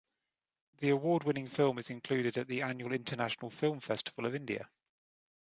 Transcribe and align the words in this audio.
The 0.79 0.89
award 0.89 1.25
winning 1.25 1.47
film 1.47 1.77
is 1.77 1.91
included 1.91 2.35
at 2.35 2.47
the 2.47 2.63
annual 2.63 2.91
International 2.91 3.51
Film 3.51 3.79
Festival 3.81 4.25
of 4.25 4.33
India. 4.33 4.67